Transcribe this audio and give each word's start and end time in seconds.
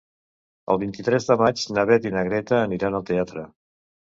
El 0.75 0.79
vint-i-tres 0.83 1.27
de 1.31 1.37
maig 1.41 1.67
na 1.77 1.83
Beth 1.91 2.07
i 2.11 2.15
na 2.17 2.25
Greta 2.31 2.59
aniran 2.63 2.99
al 3.01 3.07
teatre. 3.11 3.45